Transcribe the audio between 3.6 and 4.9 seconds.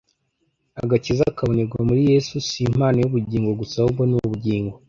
ahubwo ni "ubugingo"